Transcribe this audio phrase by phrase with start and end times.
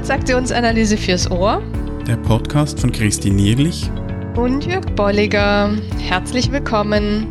[0.00, 1.62] Transaktionsanalyse fürs Ohr.
[2.06, 3.90] Der Podcast von Christine Nierlich
[4.34, 5.76] und Jörg Bolliger.
[5.98, 7.26] Herzlich willkommen.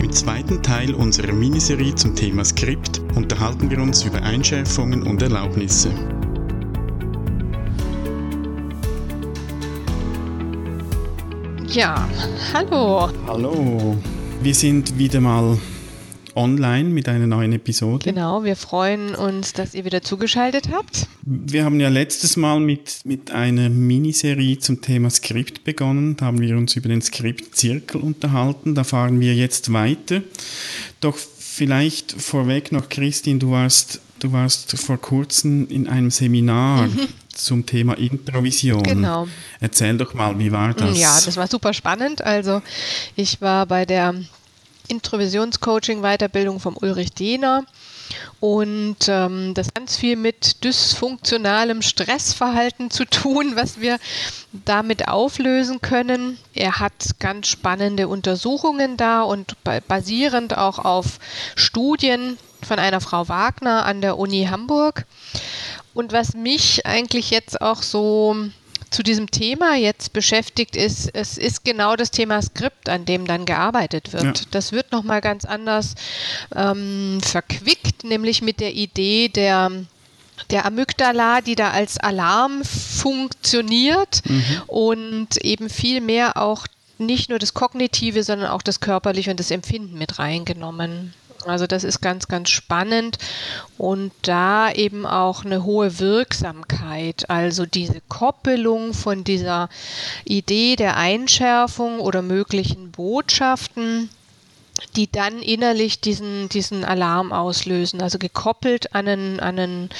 [0.00, 5.90] Im zweiten Teil unserer Miniserie zum Thema Skript unterhalten wir uns über Einschärfungen und Erlaubnisse.
[11.66, 12.08] Ja,
[12.54, 13.10] hallo.
[13.26, 13.98] Hallo.
[14.42, 15.58] Wir sind wieder mal
[16.36, 18.04] online mit einer neuen Episode.
[18.04, 21.06] Genau, wir freuen uns, dass ihr wieder zugeschaltet habt.
[21.22, 26.16] Wir haben ja letztes Mal mit, mit einer Miniserie zum Thema Skript begonnen.
[26.16, 28.74] Da haben wir uns über den Skriptzirkel unterhalten.
[28.74, 30.22] Da fahren wir jetzt weiter.
[31.00, 36.88] Doch vielleicht vorweg noch, Christine, du warst, du warst vor kurzem in einem Seminar.
[36.88, 38.82] Mhm zum Thema Improvision.
[38.82, 39.28] Genau.
[39.60, 40.98] Erzähl doch mal, wie war das?
[40.98, 42.22] Ja, das war super spannend.
[42.22, 42.62] Also
[43.16, 44.14] ich war bei der
[44.88, 47.64] Introvisionscoaching-Weiterbildung vom Ulrich Dehner.
[48.40, 53.98] Und ähm, das ganz viel mit dysfunktionalem Stressverhalten zu tun, was wir
[54.52, 56.38] damit auflösen können.
[56.54, 59.56] Er hat ganz spannende Untersuchungen da und
[59.88, 61.18] basierend auch auf
[61.56, 65.06] Studien von einer Frau Wagner an der Uni Hamburg.
[65.94, 68.36] Und was mich eigentlich jetzt auch so
[68.94, 73.44] zu diesem Thema jetzt beschäftigt ist, es ist genau das Thema Skript, an dem dann
[73.44, 74.38] gearbeitet wird.
[74.38, 74.44] Ja.
[74.52, 75.96] Das wird nochmal ganz anders
[76.54, 79.70] ähm, verquickt, nämlich mit der Idee der
[80.50, 84.62] der Amygdala, die da als Alarm funktioniert mhm.
[84.66, 86.66] und eben viel mehr auch
[86.98, 91.14] nicht nur das Kognitive, sondern auch das Körperliche und das Empfinden mit reingenommen.
[91.46, 93.18] Also das ist ganz, ganz spannend
[93.78, 97.28] und da eben auch eine hohe Wirksamkeit.
[97.30, 99.68] Also diese Koppelung von dieser
[100.24, 104.08] Idee der Einschärfung oder möglichen Botschaften
[104.96, 109.90] die dann innerlich diesen, diesen Alarm auslösen, also gekoppelt an ein, an ein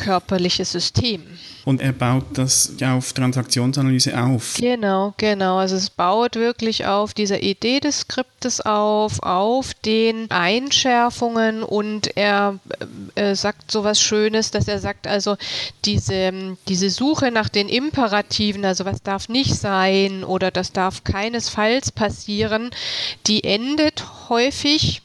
[0.00, 1.22] körperliches System.
[1.66, 4.54] Und er baut das ja auf Transaktionsanalyse auf.
[4.58, 5.58] Genau, genau.
[5.58, 12.58] Also es baut wirklich auf dieser Idee des Skriptes auf, auf den Einschärfungen und er
[13.14, 15.36] äh, sagt so was Schönes, dass er sagt, also
[15.84, 21.92] diese, diese Suche nach den Imperativen, also was darf nicht sein oder das darf keinesfalls
[21.92, 22.70] passieren,
[23.26, 25.02] die endet häufig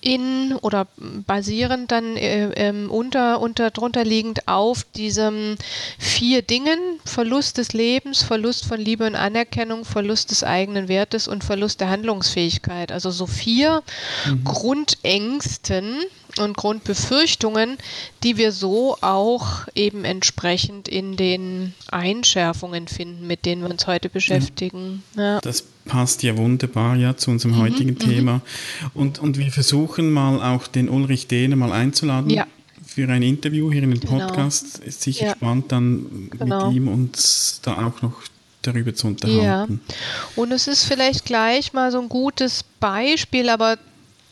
[0.00, 0.86] in oder
[1.26, 5.56] basierend dann äh, ähm, unter, unter drunter liegend auf diesen
[5.98, 11.44] vier Dingen Verlust des Lebens, Verlust von Liebe und Anerkennung, Verlust des eigenen Wertes und
[11.44, 12.92] Verlust der Handlungsfähigkeit.
[12.92, 13.82] Also so vier
[14.26, 14.44] mhm.
[14.44, 15.98] Grundängsten
[16.38, 17.78] und Grundbefürchtungen,
[18.22, 24.08] die wir so auch eben entsprechend in den Einschärfungen finden, mit denen wir uns heute
[24.08, 25.02] beschäftigen.
[25.16, 25.40] Ja.
[25.40, 27.98] Das passt ja wunderbar ja zu unserem mhm, heutigen mhm.
[27.98, 28.40] Thema.
[28.94, 32.30] Und, und wir versuchen mal auch den Ulrich Dehner mal einzuladen.
[32.30, 32.46] Ja.
[32.86, 34.18] Für ein Interview hier in den genau.
[34.18, 34.78] Podcast.
[34.78, 35.32] Ist sicher ja.
[35.32, 36.68] spannend, dann genau.
[36.68, 38.22] mit ihm uns da auch noch
[38.62, 39.80] darüber zu unterhalten.
[39.88, 39.94] Ja.
[40.36, 43.78] Und es ist vielleicht gleich mal so ein gutes Beispiel, aber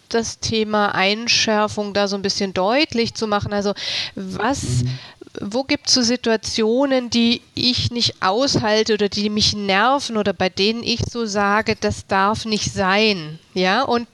[0.08, 3.52] das Thema Einschärfung da so ein bisschen deutlich zu machen.
[3.52, 3.74] Also
[4.14, 4.98] was, mhm
[5.40, 10.48] wo gibt es so Situationen, die ich nicht aushalte oder die mich nerven oder bei
[10.48, 13.38] denen ich so sage, das darf nicht sein?
[13.54, 14.08] Ja, und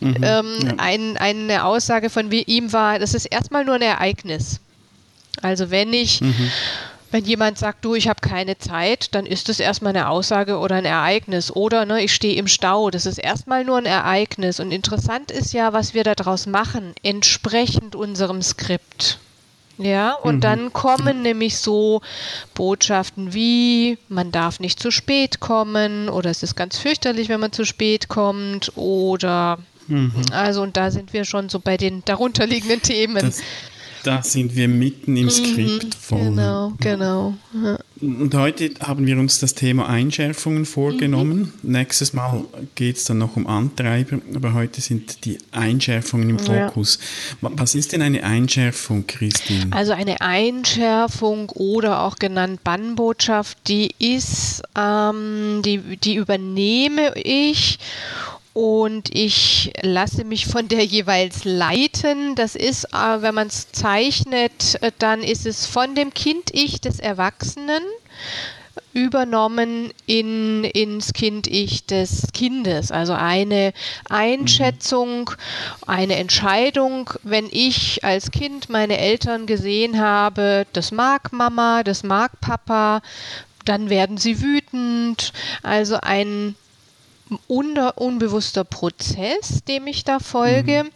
[0.00, 0.74] mhm, ähm, ja.
[0.78, 4.60] Ein, eine Aussage von ihm war, das ist erstmal nur ein Ereignis.
[5.42, 6.50] Also wenn ich, mhm.
[7.10, 10.76] Wenn jemand sagt, du, ich habe keine Zeit, dann ist das erstmal eine Aussage oder
[10.76, 11.54] ein Ereignis.
[11.54, 14.60] Oder ne, ich stehe im Stau, das ist erstmal nur ein Ereignis.
[14.60, 19.18] Und interessant ist ja, was wir daraus machen, entsprechend unserem Skript.
[19.78, 20.40] Ja, und mhm.
[20.40, 22.00] dann kommen nämlich so
[22.54, 27.52] Botschaften wie, man darf nicht zu spät kommen oder es ist ganz fürchterlich, wenn man
[27.52, 30.12] zu spät kommt oder mhm.
[30.32, 33.16] also und da sind wir schon so bei den darunterliegenden Themen.
[33.16, 33.42] Das,
[34.06, 36.20] da sind wir mitten im mhm, Skript voll.
[36.20, 37.34] Genau, genau.
[37.52, 37.78] Ja.
[38.00, 41.52] Und heute haben wir uns das Thema Einschärfungen vorgenommen.
[41.62, 41.72] Mhm.
[41.72, 42.44] Nächstes Mal
[42.74, 46.98] geht es dann noch um Antreiber, aber heute sind die Einschärfungen im Fokus.
[47.42, 47.50] Ja.
[47.54, 49.66] Was ist denn eine Einschärfung, Christine?
[49.70, 57.78] Also eine Einschärfung oder auch genannt Bannbotschaft, die ist, ähm, die, die übernehme ich
[58.56, 62.34] und ich lasse mich von der jeweils leiten.
[62.36, 66.98] Das ist, äh, wenn man es zeichnet, äh, dann ist es von dem Kind-Ich des
[66.98, 67.82] Erwachsenen
[68.94, 72.90] übernommen in, ins Kind-Ich des Kindes.
[72.90, 73.74] Also eine
[74.08, 75.32] Einschätzung,
[75.86, 82.40] eine Entscheidung, wenn ich als Kind meine Eltern gesehen habe, das mag Mama, das mag
[82.40, 83.02] Papa,
[83.66, 85.34] dann werden sie wütend.
[85.62, 86.54] Also ein
[87.48, 90.90] unbewusster Prozess, dem ich da folge mhm.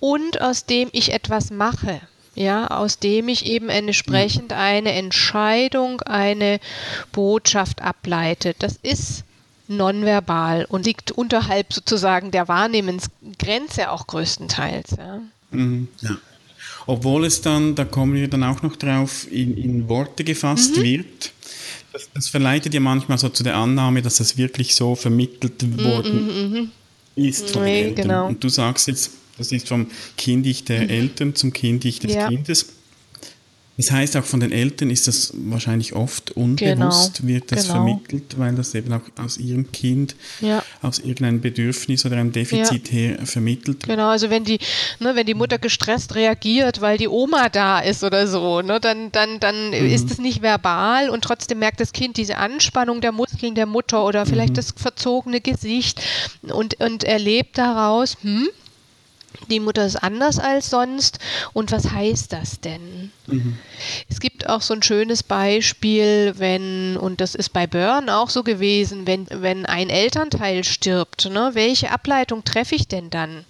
[0.00, 2.00] und aus dem ich etwas mache.
[2.34, 6.60] ja, aus dem ich eben entsprechend eine Entscheidung, eine
[7.12, 8.54] Botschaft ableite.
[8.58, 9.24] Das ist
[9.70, 14.96] nonverbal und liegt unterhalb sozusagen der Wahrnehmensgrenze auch größtenteils.
[14.98, 15.20] Ja.
[15.50, 15.88] Mhm.
[16.00, 16.16] ja.
[16.86, 20.82] Obwohl es dann, da kommen wir dann auch noch drauf, in, in Worte gefasst mhm.
[20.82, 21.32] wird.
[21.92, 25.84] Das, das, verleitet ja manchmal so zu der Annahme, dass das wirklich so vermittelt mhm,
[25.84, 26.70] worden mhm, mhm.
[27.16, 28.08] ist von nee, den Eltern.
[28.08, 28.26] Genau.
[28.28, 30.90] Und du sagst jetzt, das ist vom Kindig der mhm.
[30.90, 32.28] Eltern zum Kindig des ja.
[32.28, 32.66] Kindes.
[33.80, 37.74] Das heißt, auch von den Eltern ist das wahrscheinlich oft unbewusst, genau, wird das genau.
[37.76, 40.62] vermittelt, weil das eben auch aus ihrem Kind, ja.
[40.82, 42.98] aus irgendeinem Bedürfnis oder einem Defizit ja.
[42.98, 43.84] her vermittelt.
[43.84, 44.58] Genau, also wenn die,
[44.98, 49.12] ne, wenn die Mutter gestresst reagiert, weil die Oma da ist oder so, ne, dann,
[49.12, 49.72] dann, dann mhm.
[49.72, 54.04] ist es nicht verbal und trotzdem merkt das Kind diese Anspannung der Muskeln der Mutter
[54.04, 54.56] oder vielleicht mhm.
[54.56, 56.02] das verzogene Gesicht
[56.42, 58.46] und, und erlebt daraus, hm,
[59.48, 61.18] die Mutter ist anders als sonst.
[61.52, 63.10] Und was heißt das denn?
[63.26, 63.58] Mhm.
[64.08, 68.42] Es gibt auch so ein schönes Beispiel, wenn, und das ist bei Burn auch so
[68.42, 73.44] gewesen, wenn, wenn ein Elternteil stirbt, ne, welche Ableitung treffe ich denn dann?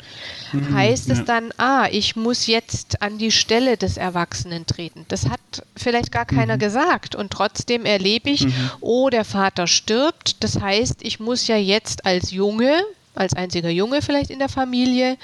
[0.52, 1.14] Mhm, heißt ja.
[1.14, 5.04] es dann, ah, ich muss jetzt an die Stelle des Erwachsenen treten?
[5.08, 5.40] Das hat
[5.76, 6.60] vielleicht gar keiner mhm.
[6.60, 7.14] gesagt.
[7.14, 8.70] Und trotzdem erlebe ich, mhm.
[8.80, 10.42] oh, der Vater stirbt.
[10.42, 12.82] Das heißt, ich muss ja jetzt als Junge,
[13.14, 15.16] als einziger Junge vielleicht in der Familie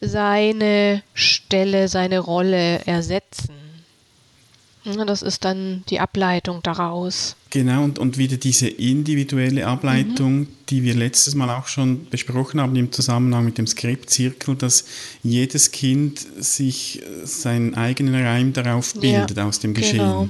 [0.00, 3.64] seine Stelle, seine Rolle ersetzen.
[5.06, 7.36] Das ist dann die Ableitung daraus.
[7.48, 10.48] Genau, und, und wieder diese individuelle Ableitung, mhm.
[10.68, 14.84] die wir letztes Mal auch schon besprochen haben im Zusammenhang mit dem Skriptzirkel, dass
[15.22, 19.98] jedes Kind sich seinen eigenen Reim darauf bildet ja, aus dem Geschehen.
[19.98, 20.28] Genau.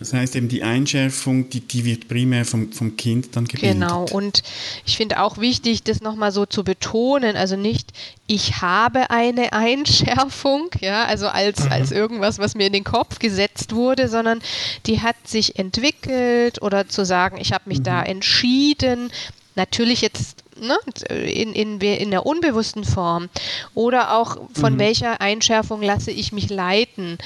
[0.00, 3.74] Das heißt eben die Einschärfung, die, die wird primär vom, vom Kind dann gebildet.
[3.74, 4.42] Genau, und
[4.86, 7.92] ich finde auch wichtig, das nochmal so zu betonen, also nicht,
[8.26, 11.72] ich habe eine Einschärfung, ja, also als, mhm.
[11.72, 14.40] als irgendwas, was mir in den Kopf gesetzt wurde, sondern
[14.86, 17.84] die hat sich entwickelt oder zu sagen, ich habe mich mhm.
[17.84, 19.10] da entschieden,
[19.54, 20.78] natürlich jetzt ne,
[21.08, 23.28] in, in, in der unbewussten Form
[23.74, 24.78] oder auch von mhm.
[24.78, 27.18] welcher Einschärfung lasse ich mich leiten.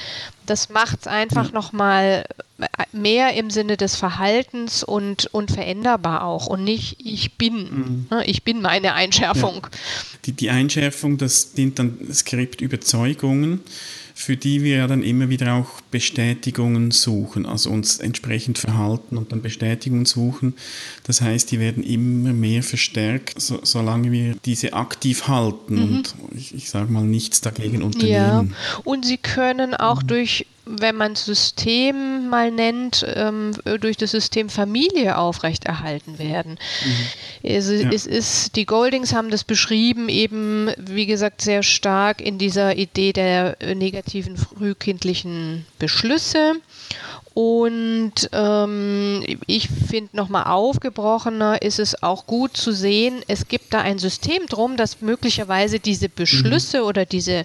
[0.45, 1.53] Das macht es einfach mhm.
[1.53, 2.25] nochmal
[2.91, 7.55] mehr im Sinne des Verhaltens und, und veränderbar auch und nicht ich bin.
[7.55, 8.07] Mhm.
[8.09, 9.63] Ne, ich bin meine Einschärfung.
[9.63, 9.69] Ja.
[10.25, 13.61] Die, die Einschärfung, das sind dann Skriptüberzeugungen
[14.17, 19.33] für die wir ja dann immer wieder auch Bestätigungen suchen, also uns entsprechend verhalten und
[19.33, 20.53] dann Bestätigungen suchen.
[21.03, 25.81] Das heißt, die werden immer mehr verstärkt, so, solange wir diese aktiv halten mhm.
[25.97, 28.55] und ich, ich sage mal nichts dagegen unternehmen.
[28.55, 30.07] Ja, und sie können auch mhm.
[30.07, 36.57] durch wenn man System mal nennt, ähm, durch das System Familie aufrechterhalten werden.
[36.83, 37.07] Mhm.
[37.43, 37.89] Es, ja.
[37.91, 43.13] es, ist, die Goldings haben das beschrieben, eben, wie gesagt, sehr stark in dieser Idee
[43.13, 46.55] der negativen frühkindlichen Beschlüsse
[47.35, 53.81] und ähm, ich finde nochmal aufgebrochener ist es auch gut zu sehen, es gibt da
[53.81, 56.85] ein System drum, das möglicherweise diese Beschlüsse mhm.
[56.85, 57.43] oder diese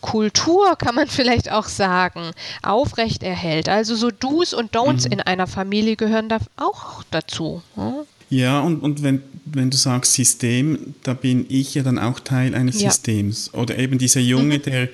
[0.00, 2.32] Kultur, kann man vielleicht auch sagen,
[2.64, 3.68] aufrechterhält.
[3.68, 5.12] Also so Do's und Don'ts mhm.
[5.12, 7.62] in einer Familie gehören da auch dazu.
[7.76, 8.06] Hm?
[8.28, 12.56] Ja, und, und wenn, wenn du sagst System, da bin ich ja dann auch Teil
[12.56, 12.90] eines ja.
[12.90, 13.54] Systems.
[13.54, 14.62] Oder eben dieser Junge, mhm.
[14.62, 14.88] der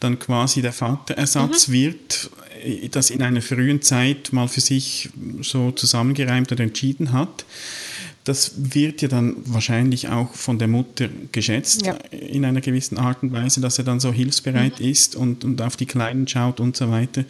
[0.00, 1.72] dann quasi der Vaterersatz mhm.
[1.72, 2.30] wird,
[2.90, 7.44] das in einer frühen Zeit mal für sich so zusammengereimt oder entschieden hat.
[8.24, 11.92] Das wird ja dann wahrscheinlich auch von der Mutter geschätzt ja.
[12.10, 14.86] in einer gewissen Art und Weise, dass er dann so hilfsbereit mhm.
[14.86, 17.24] ist und, und auf die Kleinen schaut und so weiter.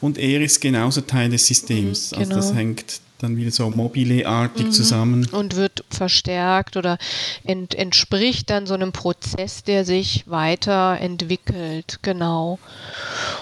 [0.00, 2.10] Und er ist genauso Teil des Systems.
[2.10, 2.20] Mhm, genau.
[2.20, 2.58] Also das genau.
[2.58, 4.72] hängt dann wieder so mobile-artig mhm.
[4.72, 5.28] zusammen.
[5.32, 6.98] Und wird verstärkt oder
[7.44, 12.58] ent, entspricht dann so einem Prozess, der sich weiterentwickelt, genau.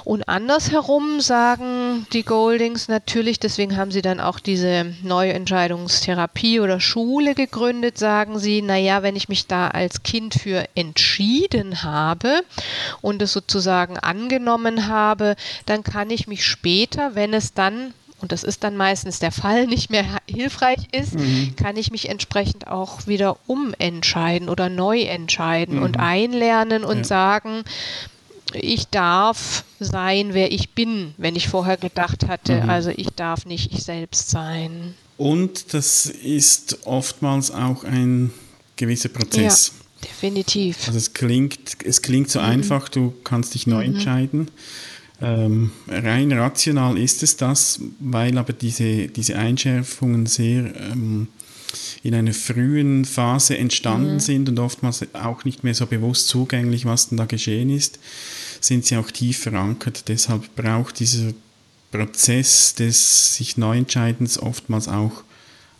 [0.05, 6.81] Und andersherum sagen die Goldings natürlich, deswegen haben sie dann auch diese neue Entscheidungstherapie oder
[6.81, 12.43] Schule gegründet, sagen sie, naja, wenn ich mich da als Kind für entschieden habe
[13.01, 18.43] und es sozusagen angenommen habe, dann kann ich mich später, wenn es dann und das
[18.43, 21.55] ist dann meistens der Fall, nicht mehr hilfreich ist, mhm.
[21.57, 25.83] kann ich mich entsprechend auch wieder umentscheiden oder neu entscheiden mhm.
[25.83, 27.05] und einlernen und ja.
[27.05, 27.65] sagen,
[28.55, 32.71] ich darf sein, wer ich bin, wenn ich vorher gedacht hatte, mhm.
[32.71, 34.95] also ich darf nicht ich selbst sein.
[35.19, 38.33] Und das ist oftmals auch ein
[38.77, 39.73] gewisser Prozess.
[40.01, 40.79] Ja, definitiv.
[40.87, 42.47] Also es klingt, es klingt so mhm.
[42.47, 43.97] einfach, du kannst dich neu mhm.
[43.97, 44.51] entscheiden.
[45.25, 51.29] Ähm, rein rational ist es das, weil aber diese, diese Einschärfungen sehr ähm,
[52.03, 54.21] in einer frühen Phase entstanden mhm.
[54.21, 57.99] sind und oftmals auch nicht mehr so bewusst zugänglich, was denn da geschehen ist,
[58.61, 60.09] sind sie auch tief verankert.
[60.09, 61.33] Deshalb braucht dieser
[61.91, 65.25] Prozess des sich Neuentscheidens oftmals auch,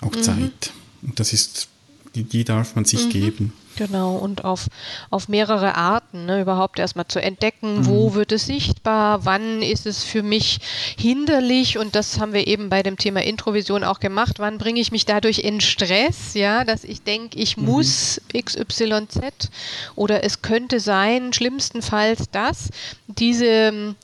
[0.01, 0.23] auch mhm.
[0.23, 0.73] Zeit.
[1.03, 1.69] Und das ist,
[2.15, 3.11] die, die darf man sich mhm.
[3.11, 3.53] geben.
[3.77, 4.69] Genau, und auf,
[5.11, 7.87] auf mehrere Arten, ne, überhaupt erstmal zu entdecken, mhm.
[7.87, 10.61] wo wird es sichtbar, wann ist es für mich
[10.97, 14.93] hinderlich und das haben wir eben bei dem Thema Introvision auch gemacht, wann bringe ich
[14.93, 17.65] mich dadurch in Stress, ja, dass ich denke, ich mhm.
[17.65, 19.51] muss XYZ
[19.97, 22.69] oder es könnte sein, schlimmstenfalls das,
[23.09, 23.97] diese ähm,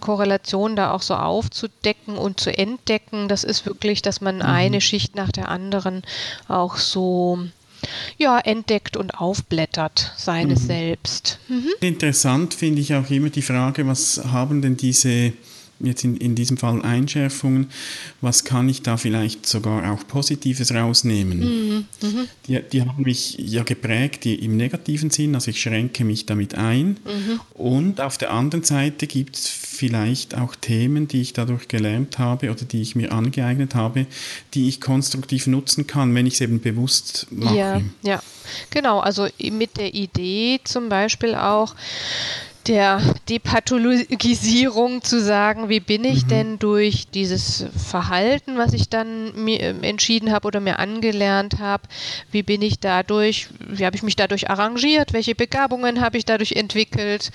[0.00, 4.42] Korrelation da auch so aufzudecken und zu entdecken, das ist wirklich, dass man mhm.
[4.42, 6.02] eine Schicht nach der anderen
[6.48, 7.38] auch so
[8.18, 10.66] ja, entdeckt und aufblättert seines mhm.
[10.66, 11.38] Selbst.
[11.48, 11.68] Mhm.
[11.80, 15.32] Interessant finde ich auch immer die Frage, was haben denn diese
[15.80, 17.70] jetzt in, in diesem Fall Einschärfungen,
[18.20, 21.38] was kann ich da vielleicht sogar auch Positives rausnehmen?
[21.40, 21.84] Mhm.
[22.02, 22.28] Mhm.
[22.46, 26.54] Die, die haben mich ja geprägt die, im negativen Sinn, also ich schränke mich damit
[26.54, 26.98] ein.
[27.04, 27.40] Mhm.
[27.54, 32.50] Und auf der anderen Seite gibt es vielleicht auch Themen, die ich dadurch gelernt habe
[32.50, 34.06] oder die ich mir angeeignet habe,
[34.54, 37.56] die ich konstruktiv nutzen kann, wenn ich es eben bewusst mache.
[37.56, 38.22] Ja, ja,
[38.70, 39.00] genau.
[39.00, 41.74] Also mit der Idee zum Beispiel auch,
[42.66, 46.28] der Depathologisierung zu sagen, wie bin ich mhm.
[46.28, 51.84] denn durch dieses Verhalten, was ich dann mir äh, entschieden habe oder mir angelernt habe,
[52.30, 56.52] wie bin ich dadurch, wie habe ich mich dadurch arrangiert, welche Begabungen habe ich dadurch
[56.52, 57.30] entwickelt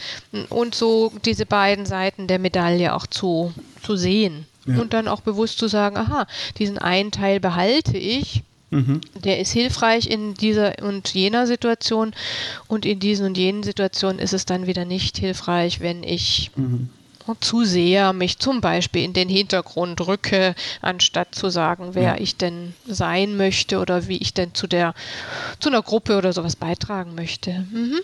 [0.50, 4.46] und so diese beiden Seiten der Medaille auch zu, zu sehen.
[4.66, 4.80] Ja.
[4.80, 6.26] Und dann auch bewusst zu sagen, aha,
[6.58, 8.44] diesen einen Teil behalte ich
[8.76, 9.02] Mhm.
[9.24, 12.14] Der ist hilfreich in dieser und jener Situation
[12.68, 16.90] und in diesen und jenen Situationen ist es dann wieder nicht hilfreich, wenn ich mhm.
[17.40, 22.18] zu sehr mich zum Beispiel in den Hintergrund rücke, anstatt zu sagen, wer ja.
[22.18, 24.94] ich denn sein möchte oder wie ich denn zu der
[25.62, 27.66] zu einer Gruppe oder sowas beitragen möchte.
[27.72, 28.02] Mhm.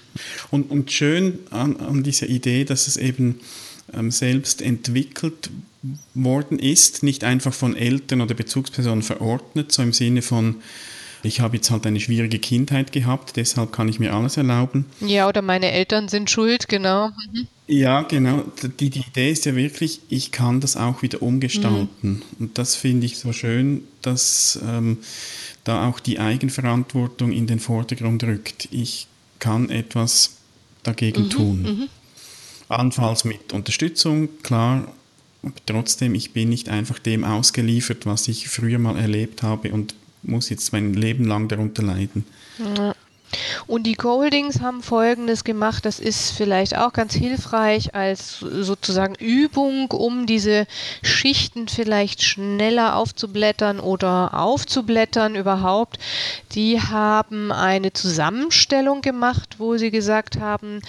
[0.51, 3.41] Und, und schön an, an dieser Idee, dass es eben
[3.93, 5.49] ähm, selbst entwickelt
[6.13, 10.57] worden ist, nicht einfach von Eltern oder Bezugspersonen verordnet, so im Sinne von,
[11.23, 14.85] ich habe jetzt halt eine schwierige Kindheit gehabt, deshalb kann ich mir alles erlauben.
[14.99, 17.09] Ja, oder meine Eltern sind schuld, genau.
[17.09, 17.47] Mhm.
[17.67, 18.43] Ja, genau.
[18.79, 21.87] Die, die Idee ist ja wirklich, ich kann das auch wieder umgestalten.
[22.01, 22.21] Mhm.
[22.39, 24.97] Und das finde ich so schön, dass ähm,
[25.63, 28.67] da auch die Eigenverantwortung in den Vordergrund rückt.
[28.71, 29.07] Ich
[29.39, 30.37] kann etwas
[30.83, 31.29] dagegen mhm.
[31.29, 31.61] tun.
[31.61, 31.87] Mhm.
[32.67, 34.91] Anfalls mit Unterstützung, klar,
[35.65, 40.49] trotzdem, ich bin nicht einfach dem ausgeliefert, was ich früher mal erlebt habe und muss
[40.49, 42.25] jetzt mein Leben lang darunter leiden.
[42.59, 42.93] Ja.
[43.67, 49.89] Und die Goldings haben Folgendes gemacht, das ist vielleicht auch ganz hilfreich als sozusagen Übung,
[49.91, 50.67] um diese
[51.01, 55.97] Schichten vielleicht schneller aufzublättern oder aufzublättern überhaupt.
[56.53, 60.81] Die haben eine Zusammenstellung gemacht, wo sie gesagt haben,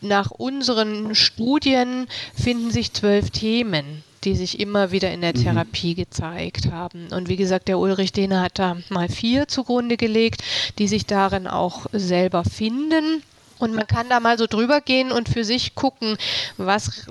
[0.00, 5.42] nach unseren Studien finden sich zwölf Themen, die sich immer wieder in der mhm.
[5.42, 7.08] Therapie gezeigt haben.
[7.12, 10.42] Und wie gesagt, der Ulrich Dehne hat da mal vier zugrunde gelegt,
[10.78, 13.22] die sich darin auch selber finden.
[13.58, 16.16] Und man kann da mal so drüber gehen und für sich gucken,
[16.58, 17.06] was,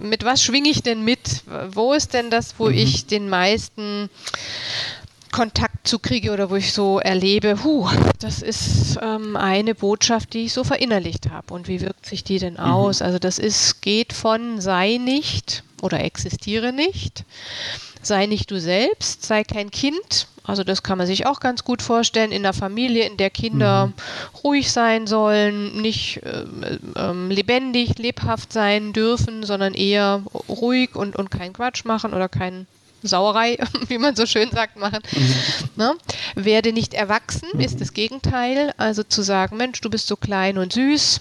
[0.00, 1.42] mit was schwinge ich denn mit?
[1.70, 2.78] Wo ist denn das, wo mhm.
[2.78, 4.08] ich den meisten
[5.36, 7.90] Kontakt zu kriege oder wo ich so erlebe, huh,
[8.20, 11.52] das ist ähm, eine Botschaft, die ich so verinnerlicht habe.
[11.52, 12.60] Und wie wirkt sich die denn mhm.
[12.60, 13.00] aus?
[13.00, 13.06] Mhm.
[13.06, 17.26] Also das ist, geht von sei nicht oder existiere nicht,
[18.00, 20.26] sei nicht du selbst, sei kein Kind.
[20.42, 23.88] Also das kann man sich auch ganz gut vorstellen in einer Familie, in der Kinder
[23.88, 23.92] mhm.
[24.42, 26.46] ruhig sein sollen, nicht äh,
[26.94, 32.66] äh, lebendig, lebhaft sein dürfen, sondern eher ruhig und, und keinen Quatsch machen oder keinen
[33.02, 35.00] Sauerei, wie man so schön sagt, machen.
[35.12, 35.34] Mhm.
[35.76, 35.94] Ne?
[36.34, 37.60] Werde nicht erwachsen mhm.
[37.60, 38.72] ist das Gegenteil.
[38.76, 41.20] Also zu sagen, Mensch, du bist so klein und süß,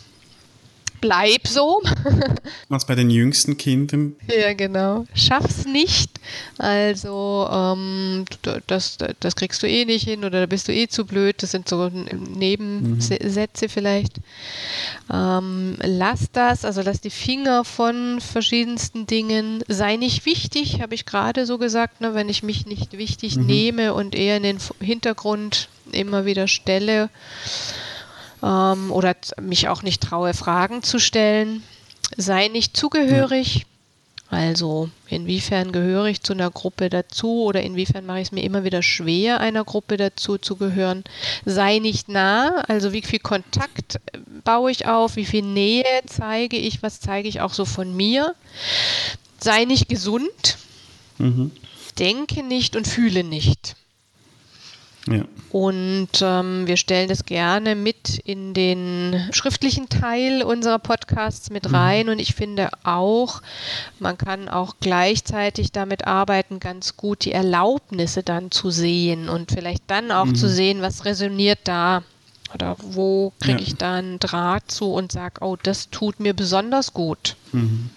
[1.05, 1.83] bleib so.
[2.69, 4.15] Was bei den jüngsten Kindern?
[4.27, 5.05] Ja, genau.
[5.13, 6.09] Schaff's nicht.
[6.57, 8.25] Also, ähm,
[8.65, 11.43] das, das kriegst du eh nicht hin oder da bist du eh zu blöd.
[11.43, 13.69] Das sind so Nebensätze mhm.
[13.69, 14.17] vielleicht.
[15.13, 19.63] Ähm, lass das, also lass die Finger von verschiedensten Dingen.
[19.67, 23.45] Sei nicht wichtig, habe ich gerade so gesagt, ne, wenn ich mich nicht wichtig mhm.
[23.45, 27.09] nehme und eher in den Hintergrund immer wieder stelle
[28.45, 31.63] ähm, oder mich auch nicht traue, Fragen zu stellen.
[32.15, 33.57] Sei nicht zugehörig.
[33.59, 33.65] Ja.
[34.29, 38.63] Also inwiefern gehöre ich zu einer Gruppe dazu oder inwiefern mache ich es mir immer
[38.63, 41.03] wieder schwer, einer Gruppe dazu zu gehören.
[41.45, 46.57] Sei nicht nah, also wie viel Kontakt äh, baue ich auf, wie viel Nähe zeige
[46.57, 48.35] ich, was zeige ich auch so von mir.
[49.39, 50.57] Sei nicht gesund,
[51.19, 51.51] mhm.
[51.99, 53.75] denke nicht und fühle nicht.
[55.07, 55.23] Ja.
[55.51, 61.75] Und ähm, wir stellen das gerne mit in den schriftlichen Teil unserer Podcasts mit mhm.
[61.75, 62.05] rein.
[62.07, 62.13] Mhm.
[62.13, 63.41] Und ich finde auch,
[63.99, 69.83] man kann auch gleichzeitig damit arbeiten, ganz gut die Erlaubnisse dann zu sehen und vielleicht
[69.87, 70.35] dann auch mhm.
[70.35, 72.03] zu sehen, was resoniert da.
[72.53, 73.67] Oder wo kriege ja.
[73.67, 77.35] ich da einen Draht zu und sage, oh, das tut mir besonders gut.
[77.51, 77.89] Mhm.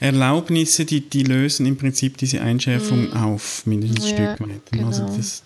[0.00, 3.16] Erlaubnisse, die, die lösen im Prinzip diese Einschärfung mhm.
[3.16, 4.70] auf, mindestens ein ja, Stück weit.
[4.70, 4.86] Genau.
[4.88, 5.42] Also das,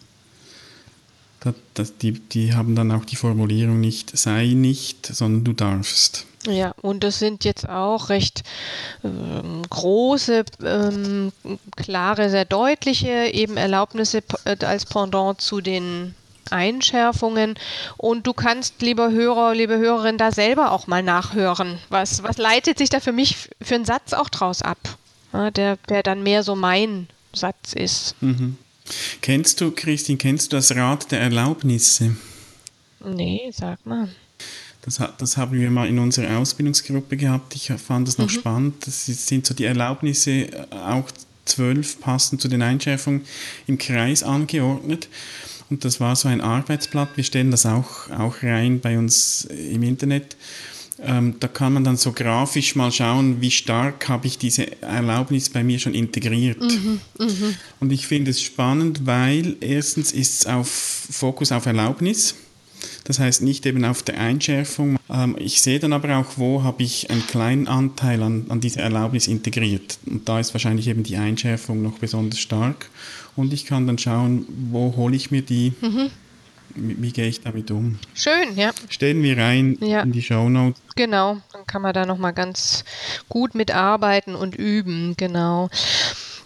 [1.41, 6.27] das, das, die, die haben dann auch die Formulierung nicht sei nicht, sondern du darfst.
[6.47, 8.43] Ja, und das sind jetzt auch recht
[9.05, 11.33] ähm, große, ähm,
[11.77, 16.15] klare, sehr deutliche eben Erlaubnisse äh, als Pendant zu den
[16.51, 17.59] Einschärfungen.
[17.97, 21.79] Und du kannst, lieber Hörer, liebe Hörerin, da selber auch mal nachhören.
[21.89, 24.79] Was, was leitet sich da für mich für einen Satz auch draus ab?
[25.33, 28.15] Ja, der, der dann mehr so mein Satz ist.
[28.23, 28.57] Mhm.
[29.21, 32.17] Kennst du, Christine, kennst du das Rad der Erlaubnisse?
[33.05, 34.09] Nee, sag mal.
[34.83, 37.55] Das, das, haben wir mal in unserer Ausbildungsgruppe gehabt.
[37.55, 38.33] Ich fand das noch mhm.
[38.33, 38.87] spannend.
[38.87, 41.11] Das sind so die Erlaubnisse, äh, auch
[41.45, 43.23] zwölf passend zu den Einschärfungen
[43.67, 45.09] im Kreis angeordnet.
[45.71, 47.11] Und das war so ein Arbeitsblatt.
[47.17, 50.37] Wir stellen das auch, auch rein bei uns im Internet.
[51.01, 55.49] Ähm, da kann man dann so grafisch mal schauen, wie stark habe ich diese Erlaubnis
[55.49, 56.61] bei mir schon integriert.
[56.61, 57.27] Mhm, mh.
[57.81, 62.35] Und ich finde es spannend, weil erstens ist es auf Fokus auf Erlaubnis.
[63.05, 64.99] Das heißt nicht eben auf der Einschärfung.
[65.09, 68.83] Ähm, ich sehe dann aber auch, wo habe ich einen kleinen Anteil an, an dieser
[68.83, 69.99] Erlaubnis integriert.
[70.07, 72.91] Und da ist wahrscheinlich eben die Einschärfung noch besonders stark
[73.39, 76.11] und ich kann dann schauen, wo hole ich mir die, mhm.
[76.75, 77.99] Wie, wie, gehe ich damit um.
[78.15, 78.71] Schön, ja.
[78.89, 80.01] Stellen wir rein ja.
[80.01, 80.81] in die Show Notes.
[80.97, 82.85] Genau, dann kann man da nochmal ganz
[83.29, 85.71] gut mitarbeiten und üben, genau.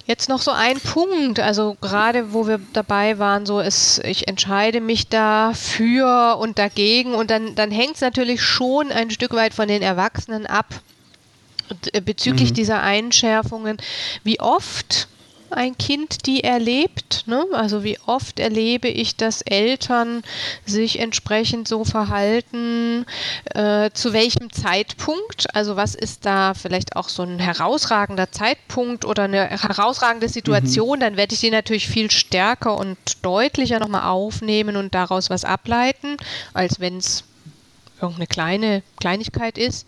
[0.05, 4.81] Jetzt noch so ein Punkt, also gerade wo wir dabei waren, so ist, ich entscheide
[4.81, 9.54] mich da für und dagegen und dann, dann hängt es natürlich schon ein Stück weit
[9.54, 10.67] von den Erwachsenen ab
[12.04, 12.54] bezüglich mhm.
[12.54, 13.78] dieser Einschärfungen.
[14.25, 15.08] Wie oft
[15.52, 17.25] ein Kind die erlebt.
[17.26, 17.45] Ne?
[17.52, 20.23] Also wie oft erlebe ich, dass Eltern
[20.67, 23.06] sich entsprechend so verhalten,
[23.54, 29.25] äh, zu welchem Zeitpunkt, also was ist da vielleicht auch so ein herausragender Zeitpunkt oder
[29.25, 31.00] eine herausragende Situation, mhm.
[31.00, 36.17] dann werde ich die natürlich viel stärker und deutlicher nochmal aufnehmen und daraus was ableiten,
[36.54, 37.25] als wenn es
[38.02, 39.86] irgendeine kleine Kleinigkeit ist.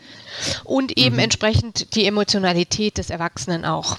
[0.63, 1.23] Und eben mhm.
[1.23, 3.99] entsprechend die Emotionalität des Erwachsenen auch.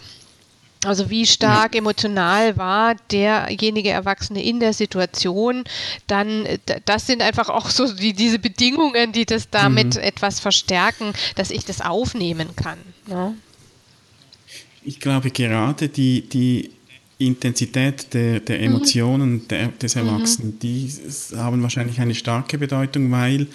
[0.86, 1.80] Also wie stark ja.
[1.80, 5.64] emotional war derjenige Erwachsene in der Situation,
[6.08, 6.48] dann
[6.86, 10.02] das sind einfach auch so die, diese Bedingungen, die das damit mhm.
[10.02, 12.78] etwas verstärken, dass ich das aufnehmen kann.
[13.08, 13.36] Ne?
[14.84, 16.72] Ich glaube gerade die, die
[17.18, 18.64] Intensität der, der mhm.
[18.64, 19.48] Emotionen mhm.
[19.48, 20.60] der, des Erwachsenen, mhm.
[20.60, 20.94] die
[21.36, 23.48] haben wahrscheinlich eine starke Bedeutung, weil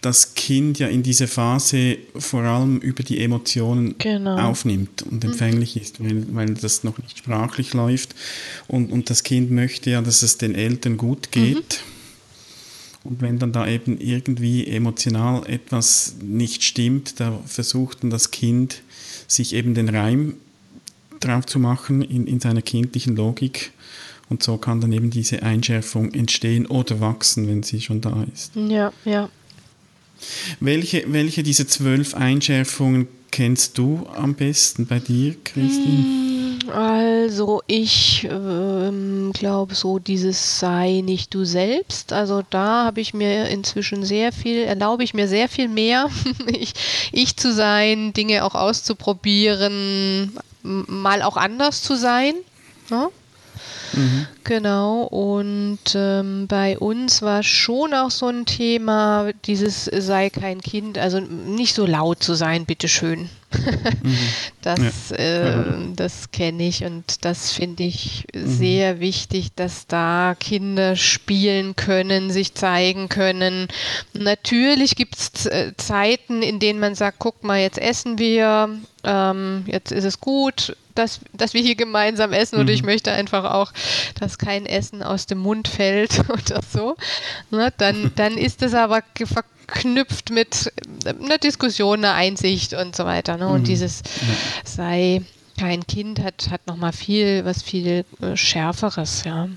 [0.00, 4.36] das Kind ja in dieser Phase vor allem über die Emotionen genau.
[4.50, 5.30] aufnimmt und mhm.
[5.30, 8.16] empfänglich ist, weil, weil das noch nicht sprachlich läuft.
[8.66, 11.80] Und, und das Kind möchte ja, dass es den Eltern gut geht.
[13.04, 13.10] Mhm.
[13.10, 18.82] Und wenn dann da eben irgendwie emotional etwas nicht stimmt, da versucht dann das Kind
[19.28, 20.34] sich eben den Reim
[21.20, 23.70] drauf zu machen in, in seiner kindlichen Logik.
[24.28, 28.56] Und so kann dann eben diese Einschärfung entstehen oder wachsen, wenn sie schon da ist.
[28.56, 29.28] Ja, ja.
[30.60, 36.04] Welche, welche dieser zwölf Einschärfungen kennst du am besten bei dir, Christine?
[36.04, 42.12] Hm, also ich ähm, glaube so dieses sei nicht du selbst.
[42.12, 46.08] Also da habe ich mir inzwischen sehr viel, erlaube ich mir sehr viel mehr,
[46.46, 46.74] ich,
[47.10, 50.32] ich zu sein, Dinge auch auszuprobieren,
[50.62, 52.34] mal auch anders zu sein.
[52.90, 53.08] Ne?
[53.92, 54.26] Mhm.
[54.44, 60.98] Genau, und ähm, bei uns war schon auch so ein Thema, dieses sei kein Kind,
[60.98, 63.28] also nicht so laut zu sein, bitteschön.
[64.02, 64.18] mhm.
[64.62, 65.16] Das, ja.
[65.16, 65.64] äh,
[65.96, 68.46] das kenne ich und das finde ich mhm.
[68.46, 73.66] sehr wichtig, dass da Kinder spielen können, sich zeigen können.
[74.12, 78.70] Natürlich gibt es äh, Zeiten, in denen man sagt, guck mal, jetzt essen wir,
[79.02, 82.62] ähm, jetzt ist es gut, dass, dass wir hier gemeinsam essen mhm.
[82.62, 83.72] und ich möchte einfach auch,
[84.18, 86.96] dass kein Essen aus dem Mund fällt oder so.
[87.50, 90.72] Ne, dann, dann ist es aber verknüpft mit
[91.06, 93.36] einer Diskussion, einer Einsicht und so weiter.
[93.36, 93.48] Ne?
[93.48, 93.64] Und mhm.
[93.64, 94.02] dieses
[94.64, 95.22] sei
[95.58, 99.48] kein Kind hat, hat nochmal viel, was viel äh, Schärferes, ja.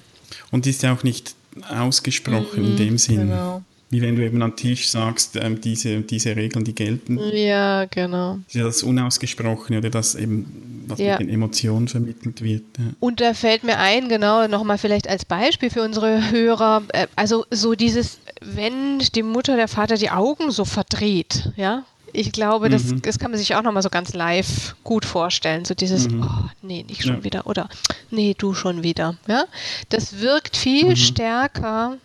[0.51, 1.35] Und ist ja auch nicht
[1.69, 3.29] ausgesprochen mhm, in dem Sinn.
[3.29, 3.63] Genau.
[3.89, 7.19] Wie wenn du eben am Tisch sagst, ähm, diese, diese Regeln, die gelten.
[7.33, 8.39] Ja, genau.
[8.53, 11.17] Das unausgesprochen oder das eben was ja.
[11.17, 12.63] mit den Emotionen vermittelt wird.
[12.77, 12.85] Ja.
[12.99, 17.45] Und da fällt mir ein, genau, nochmal vielleicht als Beispiel für unsere Hörer, äh, also
[17.51, 21.83] so dieses, wenn die Mutter, der Vater die Augen so verdreht, ja,
[22.15, 23.01] ich glaube, das, mhm.
[23.01, 25.65] das kann man sich auch nochmal so ganz live gut vorstellen.
[25.65, 26.23] So dieses, mhm.
[26.23, 27.23] oh, nee, nicht schon ja.
[27.23, 27.69] wieder oder
[28.09, 29.17] nee, du schon wieder.
[29.27, 29.45] Ja?
[29.89, 30.95] Das wirkt viel mhm.
[30.95, 31.97] stärker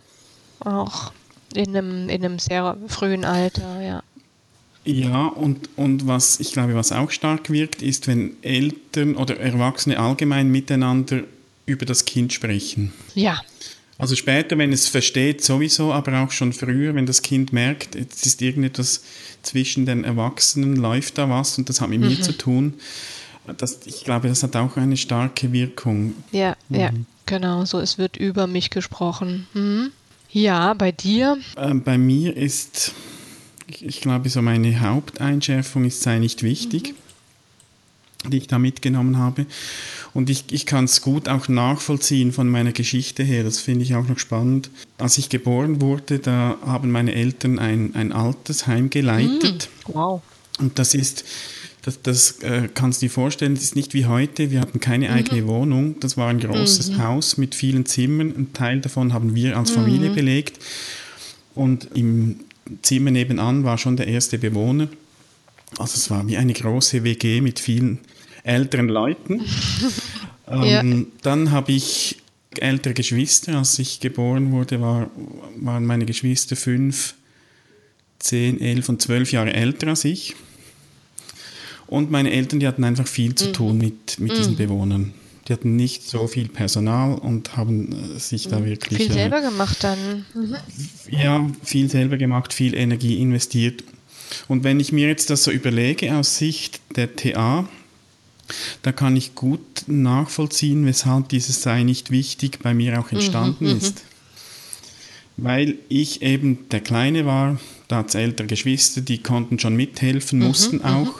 [0.59, 1.13] auch
[1.53, 4.03] in einem, in einem sehr frühen Alter, ja.
[4.83, 9.99] Ja, und, und was ich glaube, was auch stark wirkt, ist, wenn Eltern oder Erwachsene
[9.99, 11.23] allgemein miteinander
[11.65, 12.91] über das Kind sprechen.
[13.13, 13.39] Ja.
[13.99, 18.25] Also später, wenn es versteht, sowieso, aber auch schon früher, wenn das Kind merkt, jetzt
[18.25, 19.03] ist irgendetwas
[19.43, 22.07] zwischen den Erwachsenen, läuft da was und das hat mit mhm.
[22.07, 22.73] mir zu tun.
[23.57, 26.15] Das, ich glaube, das hat auch eine starke Wirkung.
[26.31, 26.79] Ja, mhm.
[26.79, 26.89] ja,
[27.27, 29.47] genau, so es wird über mich gesprochen.
[29.53, 29.91] Mhm.
[30.31, 31.37] Ja, bei dir?
[31.57, 32.93] Ähm, bei mir ist
[33.79, 36.93] ich glaube, so meine Haupteinschärfung ist, sei nicht wichtig,
[38.23, 38.31] mhm.
[38.31, 39.45] die ich da mitgenommen habe.
[40.13, 43.43] Und ich, ich kann es gut auch nachvollziehen von meiner Geschichte her.
[43.43, 44.69] Das finde ich auch noch spannend.
[44.97, 49.69] Als ich geboren wurde, da haben meine Eltern ein, ein Altersheim geleitet.
[49.87, 49.93] Mhm.
[49.93, 50.21] Wow.
[50.59, 51.23] Und das ist,
[51.83, 54.51] das, das äh, kannst du dir vorstellen, das ist nicht wie heute.
[54.51, 55.13] Wir hatten keine mhm.
[55.13, 55.99] eigene Wohnung.
[55.99, 57.03] Das war ein großes mhm.
[57.03, 58.33] Haus mit vielen Zimmern.
[58.35, 60.15] Ein Teil davon haben wir als Familie mhm.
[60.15, 60.59] belegt.
[61.55, 62.41] Und im
[62.81, 64.87] Zimmer nebenan war schon der erste Bewohner.
[65.77, 67.99] Also es war wie eine große WG mit vielen
[68.43, 69.41] älteren Leuten.
[70.47, 70.83] ähm, ja.
[71.21, 72.17] Dann habe ich
[72.57, 73.57] ältere Geschwister.
[73.57, 75.09] Als ich geboren wurde, war,
[75.57, 77.15] waren meine Geschwister fünf,
[78.19, 80.35] zehn, elf und zwölf Jahre älter als ich.
[81.87, 83.53] Und meine Eltern, die hatten einfach viel zu mhm.
[83.53, 84.37] tun mit, mit mhm.
[84.37, 85.13] diesen Bewohnern.
[85.51, 88.65] Die hatten nicht so viel Personal und haben äh, sich da mhm.
[88.67, 88.99] wirklich.
[88.99, 90.25] Viel äh, selber gemacht dann.
[90.33, 90.55] Mhm.
[91.09, 93.83] Ja, viel selber gemacht, viel Energie investiert.
[94.47, 97.67] Und wenn ich mir jetzt das so überlege aus Sicht der TA,
[98.81, 103.71] da kann ich gut nachvollziehen, weshalb dieses Sei nicht wichtig bei mir auch entstanden mhm,
[103.71, 103.77] mhm.
[103.77, 104.05] ist.
[105.35, 107.59] Weil ich eben der Kleine war,
[107.89, 111.19] da hat es ältere Geschwister, die konnten schon mithelfen, mhm, mussten mhm, auch.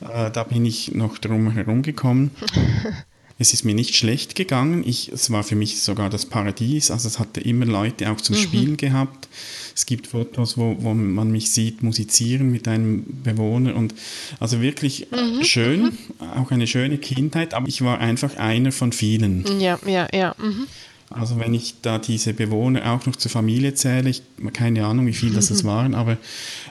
[0.00, 2.30] Äh, da bin ich noch drum herum gekommen.
[3.40, 4.84] es ist mir nicht schlecht gegangen.
[4.86, 6.90] Ich, es war für mich sogar das Paradies.
[6.90, 8.40] Also es hatte immer Leute auch zum mhm.
[8.40, 9.28] Spielen gehabt.
[9.74, 13.94] Es gibt Fotos, wo, wo man mich sieht musizieren mit einem Bewohner und
[14.40, 15.42] also wirklich mhm.
[15.42, 15.92] schön, mhm.
[16.36, 17.54] auch eine schöne Kindheit.
[17.54, 19.46] Aber ich war einfach einer von vielen.
[19.58, 20.36] Ja, ja, ja.
[20.38, 20.66] Mhm.
[21.08, 24.22] Also wenn ich da diese Bewohner auch noch zur Familie zähle, ich
[24.52, 26.18] keine Ahnung, wie viel das es waren, aber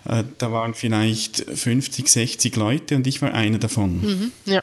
[0.05, 4.01] äh, da waren vielleicht 50, 60 Leute und ich war einer davon.
[4.01, 4.61] Mhm, ja.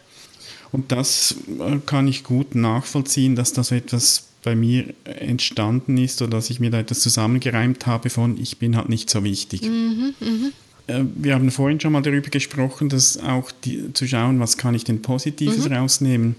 [0.72, 6.32] Und das äh, kann ich gut nachvollziehen, dass das etwas bei mir entstanden ist oder
[6.32, 9.62] dass ich mir da etwas zusammengereimt habe von, ich bin halt nicht so wichtig.
[9.62, 10.50] Mhm, mh.
[10.86, 14.74] Äh, wir haben vorhin schon mal darüber gesprochen, dass auch die, zu schauen, was kann
[14.74, 15.74] ich denn Positives mhm.
[15.74, 16.36] rausnehmen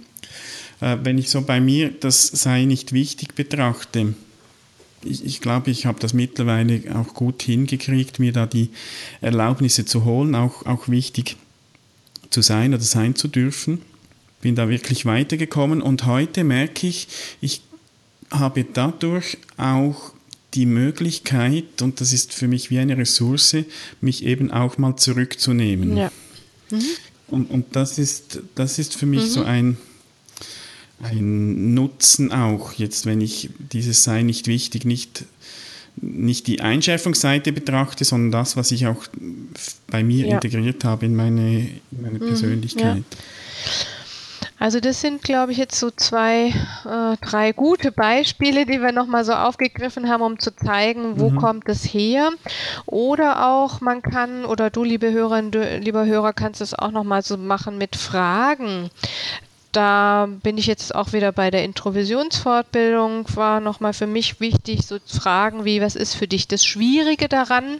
[0.81, 4.13] äh, wenn ich so bei mir das sei nicht wichtig betrachte,
[5.03, 8.69] ich, ich glaube, ich habe das mittlerweile auch gut hingekriegt, mir da die
[9.21, 11.37] Erlaubnisse zu holen, auch, auch wichtig
[12.29, 13.81] zu sein oder sein zu dürfen.
[14.41, 17.07] Bin da wirklich weitergekommen und heute merke ich,
[17.41, 17.61] ich
[18.29, 20.13] habe dadurch auch
[20.53, 23.57] die Möglichkeit, und das ist für mich wie eine Ressource,
[24.01, 25.97] mich eben auch mal zurückzunehmen.
[25.97, 26.11] Ja.
[26.71, 26.81] Mhm.
[27.27, 29.29] Und, und das, ist, das ist für mich mhm.
[29.29, 29.77] so ein,
[31.01, 35.25] ein Nutzen auch, jetzt wenn ich dieses sei nicht wichtig, nicht,
[35.97, 39.05] nicht die Einschärfungsseite betrachte, sondern das, was ich auch
[39.87, 40.35] bei mir ja.
[40.35, 43.03] integriert habe in meine, in meine mhm, Persönlichkeit.
[43.03, 43.17] Ja.
[44.59, 49.23] Also das sind, glaube ich, jetzt so zwei, äh, drei gute Beispiele, die wir nochmal
[49.23, 51.37] so aufgegriffen haben, um zu zeigen, wo mhm.
[51.37, 52.31] kommt es her.
[52.85, 57.21] Oder auch, man kann, oder du, liebe Hörerin, du, lieber Hörer, kannst es auch nochmal
[57.21, 58.89] so machen mit Fragen
[59.77, 64.97] da bin ich jetzt auch wieder bei der Introvisionsfortbildung, war nochmal für mich wichtig, so
[65.05, 67.79] Fragen wie, was ist für dich das Schwierige daran?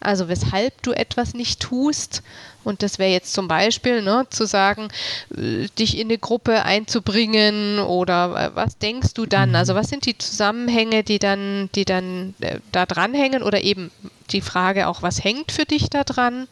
[0.00, 2.22] Also weshalb du etwas nicht tust.
[2.64, 4.88] Und das wäre jetzt zum Beispiel ne, zu sagen,
[5.36, 9.54] äh, dich in eine Gruppe einzubringen oder äh, was denkst du dann?
[9.54, 13.90] Also was sind die Zusammenhänge, die dann, die dann äh, da dranhängen oder eben
[14.30, 16.48] die Frage auch, was hängt für dich da dran?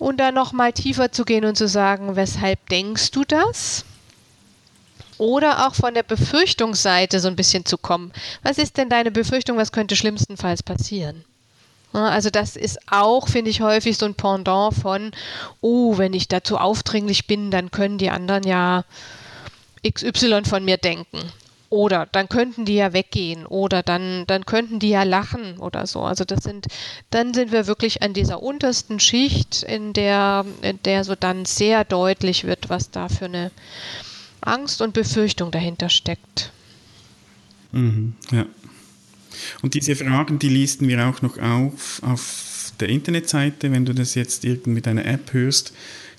[0.00, 3.84] und dann noch mal tiefer zu gehen und zu sagen, weshalb denkst du das?
[5.18, 8.10] Oder auch von der Befürchtungsseite so ein bisschen zu kommen.
[8.42, 11.24] Was ist denn deine Befürchtung, was könnte schlimmstenfalls passieren?
[11.92, 15.10] Also das ist auch, finde ich, häufig so ein Pendant von,
[15.60, 18.84] oh, wenn ich dazu aufdringlich bin, dann können die anderen ja
[19.88, 21.18] XY von mir denken.
[21.68, 26.00] Oder dann könnten die ja weggehen oder dann, dann könnten die ja lachen oder so.
[26.00, 26.66] Also das sind,
[27.10, 31.84] dann sind wir wirklich an dieser untersten Schicht, in der, in der so dann sehr
[31.84, 33.52] deutlich wird, was da für eine
[34.40, 36.50] Angst und Befürchtung dahinter steckt.
[37.70, 38.46] Mhm, ja.
[39.62, 43.72] Und diese Fragen, die listen wir auch noch auf auf der Internetseite.
[43.72, 45.72] Wenn du das jetzt irgendwie mit einer App hörst,